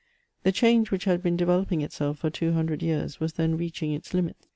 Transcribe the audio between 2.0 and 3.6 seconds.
for two hundred years was then